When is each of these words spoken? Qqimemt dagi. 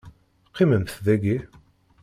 Qqimemt 0.49 0.91
dagi. 1.05 1.37